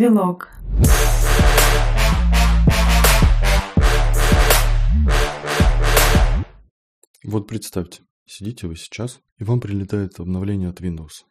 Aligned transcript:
Девилог. 0.00 0.48
Вот 7.22 7.46
представьте, 7.46 8.02
сидите 8.24 8.66
вы 8.66 8.76
сейчас, 8.76 9.20
и 9.36 9.44
вам 9.44 9.60
прилетает 9.60 10.18
обновление 10.18 10.70
от 10.70 10.80
Windows. 10.80 11.26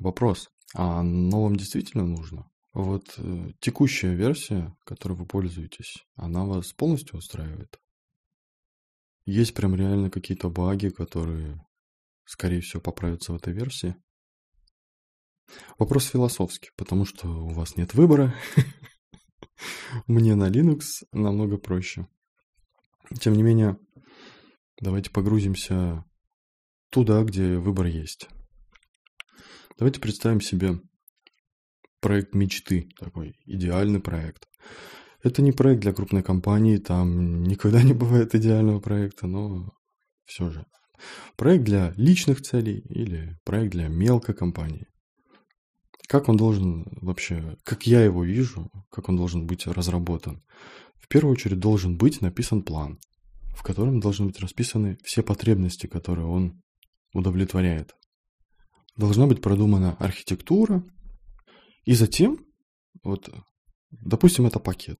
Вопрос, 0.00 0.50
а 0.74 0.98
оно 0.98 1.44
вам 1.44 1.54
действительно 1.54 2.06
нужно? 2.06 2.50
Вот 2.72 3.04
э, 3.18 3.52
текущая 3.60 4.16
версия, 4.16 4.76
которой 4.84 5.12
вы 5.12 5.24
пользуетесь, 5.24 6.04
она 6.16 6.44
вас 6.44 6.72
полностью 6.72 7.18
устраивает? 7.18 7.78
Есть 9.26 9.54
прям 9.54 9.76
реально 9.76 10.10
какие-то 10.10 10.50
баги, 10.50 10.88
которые, 10.88 11.64
скорее 12.24 12.62
всего, 12.62 12.82
поправятся 12.82 13.32
в 13.32 13.36
этой 13.36 13.52
версии? 13.52 13.94
Вопрос 15.78 16.06
философский, 16.06 16.70
потому 16.76 17.04
что 17.04 17.28
у 17.28 17.50
вас 17.50 17.76
нет 17.76 17.94
выбора. 17.94 18.34
Мне 20.06 20.34
на 20.34 20.50
Linux 20.50 21.04
намного 21.12 21.56
проще. 21.56 22.06
Тем 23.20 23.34
не 23.34 23.42
менее, 23.42 23.78
давайте 24.80 25.10
погрузимся 25.10 26.04
туда, 26.90 27.22
где 27.22 27.58
выбор 27.58 27.86
есть. 27.86 28.28
Давайте 29.78 30.00
представим 30.00 30.40
себе 30.40 30.80
проект 32.00 32.34
мечты, 32.34 32.88
такой 32.98 33.34
идеальный 33.46 34.00
проект. 34.00 34.46
Это 35.22 35.42
не 35.42 35.52
проект 35.52 35.80
для 35.82 35.92
крупной 35.92 36.22
компании, 36.22 36.76
там 36.76 37.42
никогда 37.44 37.82
не 37.82 37.92
бывает 37.92 38.34
идеального 38.34 38.80
проекта, 38.80 39.26
но 39.26 39.72
все 40.24 40.50
же. 40.50 40.64
Проект 41.36 41.64
для 41.64 41.92
личных 41.96 42.42
целей 42.42 42.80
или 42.88 43.36
проект 43.44 43.72
для 43.72 43.88
мелкой 43.88 44.34
компании. 44.34 44.86
Как 46.08 46.30
он 46.30 46.38
должен 46.38 46.86
вообще, 47.02 47.58
как 47.64 47.86
я 47.86 48.02
его 48.02 48.24
вижу, 48.24 48.70
как 48.90 49.10
он 49.10 49.16
должен 49.18 49.46
быть 49.46 49.66
разработан? 49.66 50.42
В 50.96 51.06
первую 51.06 51.32
очередь 51.32 51.58
должен 51.58 51.98
быть 51.98 52.22
написан 52.22 52.62
план, 52.62 52.98
в 53.54 53.62
котором 53.62 54.00
должны 54.00 54.24
быть 54.26 54.40
расписаны 54.40 54.96
все 55.04 55.22
потребности, 55.22 55.86
которые 55.86 56.26
он 56.26 56.62
удовлетворяет. 57.12 57.94
Должна 58.96 59.26
быть 59.26 59.42
продумана 59.42 59.96
архитектура, 59.98 60.82
и 61.84 61.92
затем, 61.92 62.38
вот, 63.02 63.28
допустим, 63.90 64.46
это 64.46 64.60
пакет. 64.60 64.98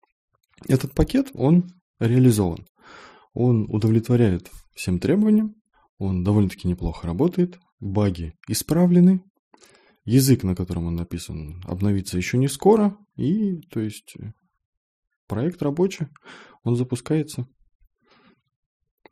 Этот 0.66 0.94
пакет, 0.94 1.30
он 1.32 1.70
реализован. 1.98 2.66
Он 3.32 3.64
удовлетворяет 3.70 4.50
всем 4.74 4.98
требованиям, 4.98 5.54
он 5.96 6.22
довольно-таки 6.22 6.68
неплохо 6.68 7.06
работает, 7.06 7.58
баги 7.80 8.34
исправлены, 8.46 9.22
язык, 10.08 10.42
на 10.42 10.54
котором 10.54 10.86
он 10.86 10.96
написан, 10.96 11.62
обновится 11.66 12.16
еще 12.16 12.38
не 12.38 12.48
скоро, 12.48 12.96
и, 13.16 13.60
то 13.70 13.80
есть, 13.80 14.16
проект 15.26 15.62
рабочий, 15.62 16.06
он 16.64 16.76
запускается. 16.76 17.46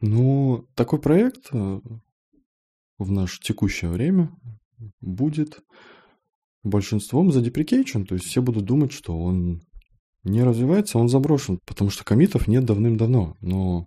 Но 0.01 0.65
такой 0.75 1.01
проект 1.01 1.49
э, 1.53 1.81
в 2.99 3.11
наше 3.11 3.41
текущее 3.41 3.91
время 3.91 4.31
будет 5.01 5.61
большинством 6.63 7.33
задеприкейчен, 7.33 8.05
то 8.05 8.15
есть 8.15 8.27
все 8.27 8.43
будут 8.43 8.65
думать, 8.65 8.93
что 8.93 9.19
он 9.19 9.63
не 10.25 10.43
развивается, 10.43 10.99
он 10.99 11.09
заброшен, 11.09 11.61
потому 11.65 11.91
что 11.91 12.05
комитов 12.05 12.49
нет 12.49 12.65
давным-давно. 12.65 13.37
Но 13.41 13.87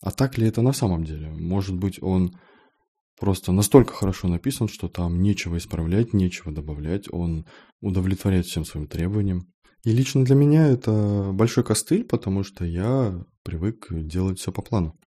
а 0.00 0.10
так 0.10 0.38
ли 0.38 0.46
это 0.46 0.62
на 0.62 0.72
самом 0.72 1.04
деле? 1.04 1.30
Может 1.30 1.76
быть, 1.76 2.00
он 2.02 2.38
просто 3.18 3.52
настолько 3.52 3.92
хорошо 3.92 4.28
написан, 4.28 4.68
что 4.68 4.88
там 4.88 5.20
нечего 5.20 5.56
исправлять, 5.56 6.12
нечего 6.12 6.52
добавлять, 6.52 7.06
он 7.10 7.46
удовлетворяет 7.80 8.46
всем 8.46 8.64
своим 8.64 8.86
требованиям. 8.86 9.46
И 9.84 9.90
лично 9.90 10.24
для 10.24 10.34
меня 10.34 10.66
это 10.66 11.30
большой 11.32 11.64
костыль, 11.64 12.04
потому 12.04 12.42
что 12.42 12.64
я 12.64 13.24
привык 13.44 13.86
делать 13.90 14.38
все 14.38 14.50
по 14.52 14.62
плану. 14.62 14.98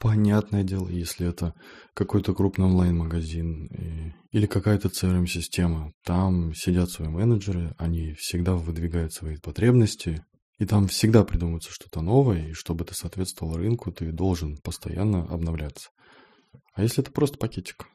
Понятное 0.00 0.64
дело, 0.64 0.88
если 0.88 1.26
это 1.26 1.54
какой-то 1.94 2.34
крупный 2.34 2.66
онлайн-магазин 2.66 4.14
или 4.32 4.46
какая-то 4.46 4.88
CRM-система, 4.88 5.92
там 6.04 6.52
сидят 6.52 6.90
свои 6.90 7.08
менеджеры, 7.08 7.74
они 7.78 8.12
всегда 8.14 8.54
выдвигают 8.54 9.14
свои 9.14 9.36
потребности, 9.38 10.22
и 10.58 10.66
там 10.66 10.88
всегда 10.88 11.24
придумывается 11.24 11.70
что-то 11.70 12.02
новое, 12.02 12.48
и 12.48 12.52
чтобы 12.52 12.84
это 12.84 12.94
соответствовало 12.94 13.56
рынку, 13.56 13.92
ты 13.92 14.12
должен 14.12 14.58
постоянно 14.58 15.24
обновляться. 15.24 15.88
А 16.72 16.82
если 16.82 17.02
это 17.02 17.12
просто 17.12 17.38
пакетик? 17.38 17.86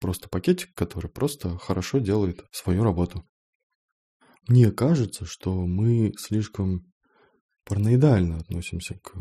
Просто 0.00 0.28
пакетик, 0.28 0.74
который 0.74 1.10
просто 1.10 1.56
хорошо 1.58 1.98
делает 1.98 2.44
свою 2.50 2.84
работу. 2.84 3.26
Мне 4.48 4.70
кажется, 4.70 5.24
что 5.24 5.66
мы 5.66 6.12
слишком 6.18 6.92
параноидально 7.64 8.38
относимся 8.38 8.94
к, 9.02 9.12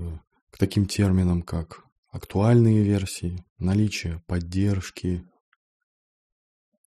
к 0.52 0.58
таким 0.58 0.86
терминам, 0.86 1.42
как 1.42 1.84
актуальные 2.12 2.84
версии, 2.84 3.44
наличие 3.58 4.22
поддержки. 4.28 5.24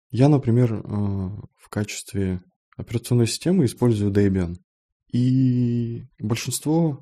Я, 0.09 0.29
например, 0.29 0.73
э, 0.73 0.79
в 0.83 1.69
качестве 1.69 2.41
операционной 2.77 3.27
системы 3.27 3.65
использую 3.65 4.13
Debian. 4.13 4.55
И 5.11 6.03
большинство 6.19 7.01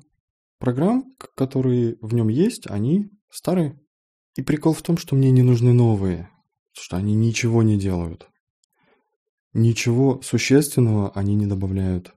программ, 0.58 1.14
которые 1.36 1.96
в 2.00 2.14
нем 2.14 2.28
есть, 2.28 2.66
они 2.66 3.10
старые. 3.30 3.78
И 4.36 4.42
прикол 4.42 4.74
в 4.74 4.82
том, 4.82 4.98
что 4.98 5.16
мне 5.16 5.30
не 5.30 5.42
нужны 5.42 5.72
новые, 5.72 6.30
что 6.72 6.96
они 6.96 7.14
ничего 7.14 7.62
не 7.62 7.78
делают. 7.78 8.28
Ничего 9.54 10.20
существенного 10.22 11.10
они 11.12 11.34
не 11.34 11.46
добавляют. 11.46 12.14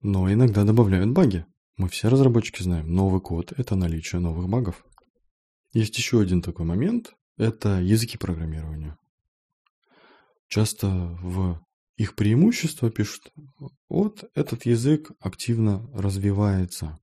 Но 0.00 0.32
иногда 0.32 0.64
добавляют 0.64 1.12
баги. 1.12 1.44
Мы 1.76 1.88
все 1.88 2.08
разработчики 2.08 2.62
знаем, 2.62 2.92
новый 2.92 3.20
код– 3.20 3.52
это 3.56 3.76
наличие 3.76 4.20
новых 4.20 4.48
багов. 4.48 4.84
Есть 5.72 5.96
еще 5.98 6.20
один 6.20 6.40
такой 6.40 6.64
момент– 6.64 7.14
это 7.36 7.80
языки 7.80 8.16
программирования. 8.16 8.96
Часто 10.48 10.88
в 11.22 11.60
их 11.96 12.14
преимущества 12.14 12.90
пишут, 12.90 13.30
вот 13.90 14.24
этот 14.34 14.64
язык 14.64 15.10
активно 15.20 15.86
развивается. 15.92 16.98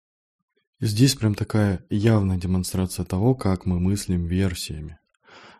Здесь 0.79 1.15
прям 1.15 1.33
такая 1.33 1.83
явная 1.89 2.37
демонстрация 2.37 3.03
того, 3.03 3.33
как 3.33 3.65
мы 3.65 3.79
мыслим 3.79 4.25
версиями. 4.25 4.99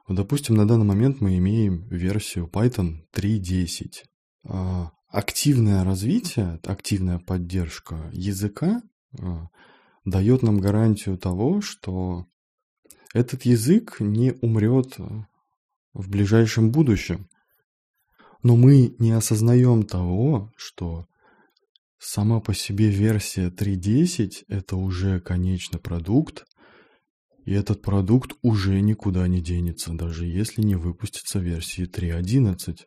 Вот, 0.08 0.16
допустим, 0.16 0.56
на 0.56 0.68
данный 0.68 0.86
момент 0.86 1.22
мы 1.22 1.38
имеем 1.38 1.88
версию 1.90 2.48
Python 2.48 3.00
3.10. 3.16 4.04
А, 4.46 4.92
активное 5.10 5.84
развитие, 5.84 6.60
активная 6.64 7.18
поддержка 7.18 8.10
языка 8.14 8.84
а, 9.20 9.48
дает 10.06 10.44
нам 10.44 10.60
гарантию 10.60 11.18
того, 11.18 11.62
что 11.62 12.28
этот 13.14 13.44
язык 13.44 13.98
не 14.00 14.34
умрет 14.42 14.98
в 15.94 16.10
ближайшем 16.12 16.72
будущем. 16.72 17.28
Но 18.44 18.56
мы 18.56 18.96
не 19.00 19.14
осознаем 19.14 19.82
того, 19.84 20.54
что 20.56 21.08
сама 22.00 22.40
по 22.40 22.54
себе 22.54 22.90
версия 22.90 23.50
3.10 23.50 24.46
это 24.48 24.76
уже 24.76 25.20
конечный 25.20 25.80
продукт, 25.80 26.46
и 27.46 27.54
этот 27.54 27.82
продукт 27.82 28.34
уже 28.42 28.80
никуда 28.82 29.28
не 29.28 29.42
денется, 29.42 29.94
даже 29.94 30.26
если 30.26 30.62
не 30.62 30.76
выпустится 30.76 31.40
версии 31.40 31.86
3.11, 31.86 32.80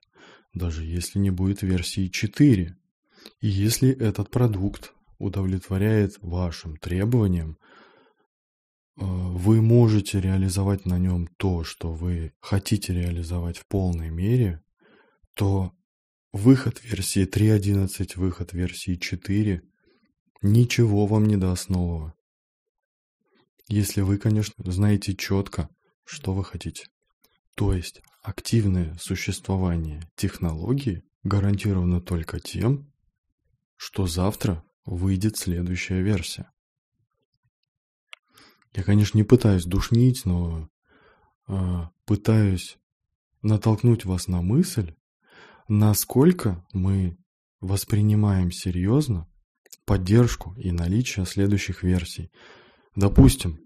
даже 0.54 0.84
если 0.84 1.18
не 1.18 1.30
будет 1.30 1.62
версии 1.62 2.08
4. 2.08 2.76
И 3.40 3.46
если 3.46 3.90
этот 3.90 4.30
продукт 4.30 4.92
удовлетворяет 5.18 6.16
вашим 6.20 6.76
требованиям, 6.76 7.56
Э, 9.00 9.04
вы 9.04 9.62
можете 9.62 10.20
реализовать 10.20 10.84
на 10.84 10.98
нем 10.98 11.26
то, 11.38 11.64
что 11.64 11.92
вы 11.92 12.32
хотите 12.40 12.92
реализовать 12.92 13.56
в 13.58 13.66
полной 13.66 14.10
мере, 14.10 14.62
то 15.34 15.72
выход 16.32 16.82
версии 16.82 17.26
3.11, 17.26 18.16
выход 18.16 18.52
версии 18.52 18.96
4 18.96 19.62
ничего 20.42 21.06
вам 21.06 21.26
не 21.26 21.36
даст 21.36 21.68
нового. 21.68 22.14
Если 23.68 24.00
вы, 24.00 24.18
конечно, 24.18 24.54
знаете 24.70 25.14
четко, 25.14 25.68
что 26.04 26.34
вы 26.34 26.44
хотите. 26.44 26.86
То 27.54 27.72
есть 27.72 28.02
активное 28.22 28.96
существование 28.98 30.02
технологии 30.16 31.04
гарантировано 31.22 32.00
только 32.00 32.40
тем, 32.40 32.92
что 33.76 34.06
завтра 34.06 34.64
выйдет 34.84 35.36
следующая 35.36 36.02
версия. 36.02 36.50
Я, 38.72 38.82
конечно, 38.82 39.18
не 39.18 39.24
пытаюсь 39.24 39.64
душнить, 39.64 40.24
но 40.24 40.68
э, 41.48 41.82
пытаюсь 42.04 42.78
натолкнуть 43.42 44.04
вас 44.04 44.28
на 44.28 44.42
мысль, 44.42 44.94
насколько 45.70 46.66
мы 46.72 47.16
воспринимаем 47.60 48.50
серьезно 48.50 49.28
поддержку 49.86 50.52
и 50.56 50.72
наличие 50.72 51.24
следующих 51.24 51.84
версий. 51.84 52.32
Допустим, 52.96 53.60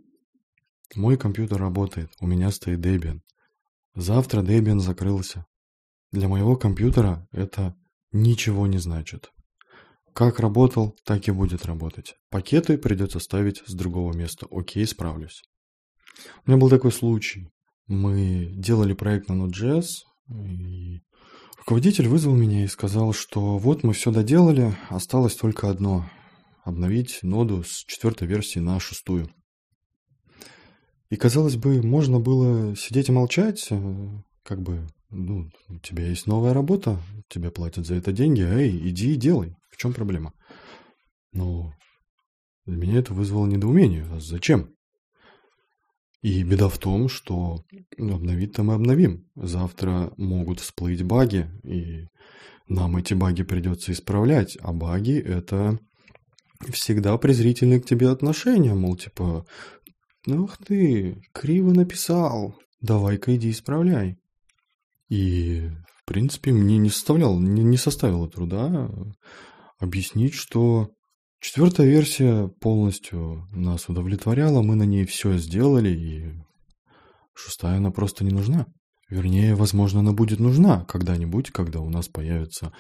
мой 0.94 1.16
компьютер 1.16 1.58
работает, 1.58 2.10
у 2.20 2.26
меня 2.26 2.50
стоит 2.50 2.80
Debian. 2.80 3.20
Завтра 3.94 4.42
Debian 4.42 4.80
закрылся. 4.80 5.46
Для 6.12 6.28
моего 6.28 6.56
компьютера 6.56 7.26
это 7.32 7.74
ничего 8.12 8.66
не 8.66 8.78
значит. 8.78 9.32
Как 10.12 10.40
работал, 10.40 10.94
так 11.04 11.26
и 11.26 11.32
будет 11.32 11.64
работать. 11.64 12.16
Пакеты 12.28 12.76
придется 12.76 13.18
ставить 13.18 13.62
с 13.66 13.72
другого 13.72 14.12
места. 14.12 14.46
Окей, 14.50 14.86
справлюсь. 14.86 15.42
У 16.44 16.50
меня 16.50 16.60
был 16.60 16.68
такой 16.68 16.92
случай. 16.92 17.48
Мы 17.86 18.52
делали 18.54 18.92
проект 18.92 19.30
на 19.30 19.42
Node.js, 19.42 19.86
и 20.28 21.02
руководитель 21.64 22.08
вызвал 22.08 22.36
меня 22.36 22.64
и 22.64 22.68
сказал, 22.68 23.14
что 23.14 23.56
вот 23.56 23.84
мы 23.84 23.94
все 23.94 24.10
доделали, 24.10 24.76
осталось 24.90 25.34
только 25.34 25.70
одно– 25.70 26.08
обновить 26.64 27.20
ноду 27.22 27.62
с 27.62 27.84
четвертой 27.86 28.28
версии 28.28 28.58
на 28.58 28.78
шестую. 28.80 29.30
И, 31.08 31.16
казалось 31.16 31.56
бы, 31.56 31.82
можно 31.82 32.20
было 32.20 32.76
сидеть 32.76 33.08
и 33.08 33.12
молчать, 33.12 33.66
э, 33.70 34.08
как 34.42 34.60
бы, 34.60 34.86
ну, 35.08 35.48
у 35.68 35.78
тебя 35.78 36.06
есть 36.06 36.26
новая 36.26 36.52
работа, 36.52 37.00
тебе 37.28 37.50
платят 37.50 37.86
за 37.86 37.94
это 37.94 38.12
деньги, 38.12 38.42
эй, 38.42 38.90
иди 38.90 39.14
и 39.14 39.16
делай, 39.16 39.56
в 39.70 39.78
чем 39.78 39.94
проблема? 39.94 40.34
Но 41.32 41.72
для 42.66 42.76
меня 42.76 42.98
это 42.98 43.14
вызвало 43.14 43.46
недоумение, 43.46 44.04
а 44.10 44.20
зачем? 44.20 44.73
И 46.24 46.42
беда 46.42 46.70
в 46.70 46.78
том, 46.78 47.10
что 47.10 47.66
обновить-то 47.98 48.62
мы 48.62 48.72
обновим. 48.72 49.26
Завтра 49.36 50.10
могут 50.16 50.58
всплыть 50.58 51.02
баги, 51.02 51.50
и 51.64 52.06
нам 52.66 52.96
эти 52.96 53.12
баги 53.12 53.42
придется 53.42 53.92
исправлять. 53.92 54.56
А 54.62 54.72
баги– 54.72 55.18
это 55.20 55.78
всегда 56.70 57.18
презрительные 57.18 57.78
к 57.78 57.84
тебе 57.84 58.08
отношения. 58.08 58.72
Мол, 58.72 58.96
типа, 58.96 59.44
ах 60.26 60.56
ты, 60.66 61.20
криво 61.32 61.74
написал, 61.74 62.58
давай-ка 62.80 63.36
иди 63.36 63.50
исправляй. 63.50 64.16
И, 65.10 65.68
в 65.84 66.06
принципе, 66.06 66.52
мне 66.52 66.78
не 66.78 66.88
составлял, 66.88 67.38
не, 67.38 67.62
не 67.62 67.76
составило 67.76 68.30
труда 68.30 68.90
объяснить, 69.78 70.32
что 70.32 70.88
Четвертая 71.44 71.86
версия 71.86 72.48
полностью 72.48 73.46
нас 73.52 73.90
удовлетворяла, 73.90 74.62
мы 74.62 74.76
на 74.76 74.84
ней 74.84 75.04
все 75.04 75.36
сделали, 75.36 75.90
и 75.90 76.32
шестая 77.34 77.76
она 77.76 77.90
просто 77.90 78.24
не 78.24 78.30
нужна. 78.30 78.66
Вернее, 79.10 79.54
возможно, 79.54 80.00
она 80.00 80.14
будет 80.14 80.40
нужна 80.40 80.86
когда-нибудь, 80.86 81.50
когда 81.50 81.80
у 81.80 81.90
нас 81.90 82.08
появятся 82.08 82.72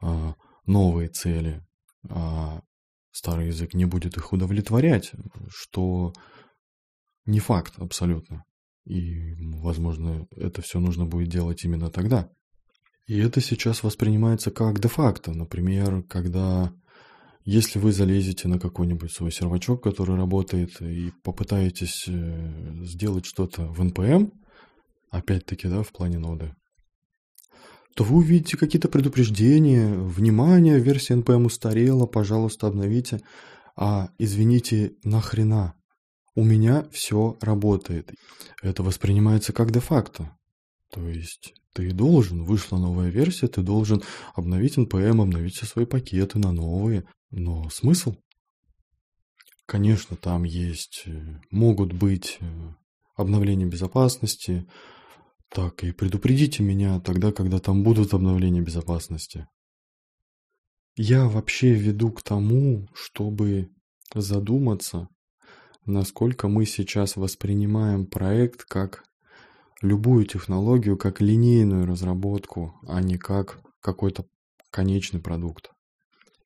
а, 0.00 0.36
новые 0.66 1.08
цели, 1.08 1.66
а 2.08 2.60
старый 3.10 3.48
язык 3.48 3.74
не 3.74 3.86
будет 3.86 4.16
их 4.16 4.32
удовлетворять, 4.32 5.10
что 5.48 6.12
не 7.26 7.40
факт 7.40 7.74
абсолютно. 7.78 8.44
И, 8.84 9.34
возможно, 9.56 10.28
это 10.36 10.62
все 10.62 10.78
нужно 10.78 11.06
будет 11.06 11.28
делать 11.28 11.64
именно 11.64 11.90
тогда. 11.90 12.30
И 13.08 13.18
это 13.18 13.40
сейчас 13.40 13.82
воспринимается 13.82 14.52
как 14.52 14.78
де-факто. 14.78 15.32
Например, 15.32 16.04
когда 16.04 16.72
если 17.44 17.78
вы 17.78 17.92
залезете 17.92 18.48
на 18.48 18.58
какой-нибудь 18.58 19.12
свой 19.12 19.32
сервачок, 19.32 19.82
который 19.82 20.16
работает, 20.16 20.80
и 20.80 21.12
попытаетесь 21.22 22.04
э, 22.08 22.84
сделать 22.84 23.26
что-то 23.26 23.66
в 23.66 23.80
NPM, 23.80 24.30
опять-таки, 25.10 25.68
да, 25.68 25.82
в 25.82 25.92
плане 25.92 26.18
ноды, 26.18 26.54
то 27.94 28.04
вы 28.04 28.18
увидите 28.18 28.56
какие-то 28.56 28.88
предупреждения, 28.88 29.92
внимание, 29.92 30.78
версия 30.78 31.14
NPM 31.14 31.46
устарела, 31.46 32.06
пожалуйста, 32.06 32.66
обновите. 32.66 33.20
А, 33.76 34.08
извините, 34.18 34.92
нахрена? 35.04 35.74
У 36.34 36.44
меня 36.44 36.86
все 36.92 37.36
работает. 37.40 38.10
Это 38.62 38.82
воспринимается 38.82 39.52
как 39.52 39.70
де-факто. 39.70 40.34
То 40.90 41.06
есть 41.06 41.52
ты 41.74 41.92
должен, 41.92 42.44
вышла 42.44 42.78
новая 42.78 43.10
версия, 43.10 43.48
ты 43.48 43.62
должен 43.62 44.02
обновить 44.34 44.78
NPM, 44.78 45.20
обновить 45.22 45.56
все 45.56 45.66
свои 45.66 45.84
пакеты 45.84 46.38
на 46.38 46.52
новые. 46.52 47.04
Но 47.32 47.68
смысл? 47.70 48.14
Конечно, 49.66 50.16
там 50.16 50.44
есть, 50.44 51.04
э, 51.06 51.40
могут 51.50 51.94
быть 51.94 52.36
э, 52.40 52.74
обновления 53.16 53.64
безопасности, 53.64 54.68
так 55.48 55.82
и 55.82 55.92
предупредите 55.92 56.62
меня 56.62 57.00
тогда, 57.00 57.32
когда 57.32 57.58
там 57.58 57.82
будут 57.82 58.12
обновления 58.12 58.60
безопасности. 58.60 59.46
Я 60.94 61.26
вообще 61.26 61.72
веду 61.72 62.12
к 62.12 62.22
тому, 62.22 62.86
чтобы 62.92 63.70
задуматься, 64.14 65.08
насколько 65.86 66.48
мы 66.48 66.66
сейчас 66.66 67.16
воспринимаем 67.16 68.06
проект 68.06 68.64
как 68.64 69.04
любую 69.80 70.26
технологию, 70.26 70.98
как 70.98 71.22
линейную 71.22 71.86
разработку, 71.86 72.74
а 72.86 73.00
не 73.00 73.16
как 73.16 73.62
какой-то 73.80 74.26
конечный 74.70 75.20
продукт. 75.20 75.70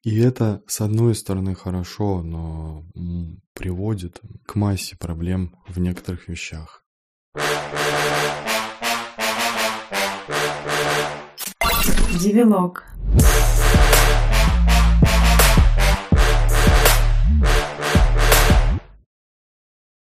И 0.06 0.20
это, 0.20 0.62
с 0.68 0.82
одной 0.82 1.16
стороны, 1.16 1.56
хорошо, 1.56 2.22
но 2.22 2.84
приводит 3.54 4.20
к 4.46 4.54
массе 4.54 4.96
проблем 4.96 5.56
в 5.66 5.80
некоторых 5.80 6.28
вещах. 6.28 6.84
Девилог. 12.20 12.84